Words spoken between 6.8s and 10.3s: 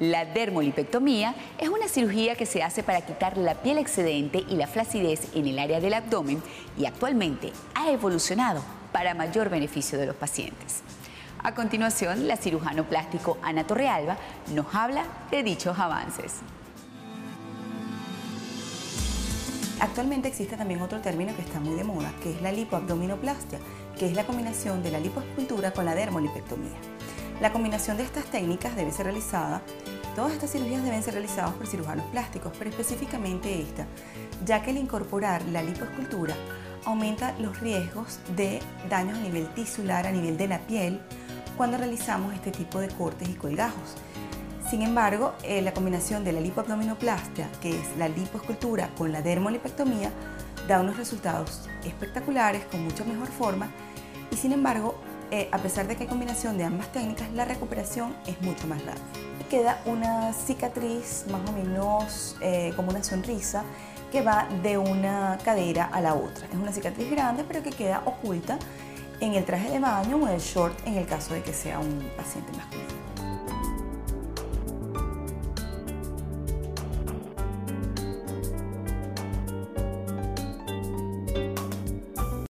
actualmente ha evolucionado para mayor beneficio de los